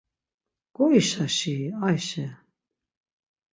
Goişaşi-i 0.75 1.67
Ayşe. 1.87 2.25